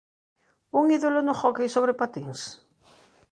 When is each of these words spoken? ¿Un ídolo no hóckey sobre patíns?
¿Un 0.79 0.85
ídolo 0.97 1.19
no 1.23 1.33
hóckey 1.41 1.67
sobre 1.75 1.93
patíns? 1.99 2.39